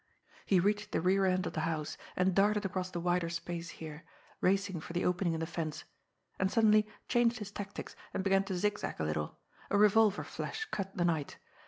He 0.47 0.59
reached 0.59 0.93
the 0.93 0.99
rear 0.99 1.25
end 1.27 1.45
of 1.45 1.53
the 1.53 1.59
house, 1.59 1.95
and 2.15 2.33
darted 2.33 2.65
across 2.65 2.89
the 2.89 2.99
wider 2.99 3.29
space 3.29 3.69
here, 3.69 4.03
racing 4.39 4.79
for 4.79 4.93
the 4.93 5.05
opening 5.05 5.33
in 5.35 5.39
the 5.39 5.45
fence 5.45 5.83
and 6.39 6.51
suddenly 6.51 6.87
changed 7.07 7.37
his 7.37 7.51
tactics, 7.51 7.95
and 8.11 8.23
began 8.23 8.43
to 8.45 8.57
zigzag 8.57 8.99
a 8.99 9.03
little. 9.03 9.37
A 9.69 9.77
revolver 9.77 10.23
flash 10.23 10.65
cut 10.71 10.97
the 10.97 11.05
night. 11.05 11.37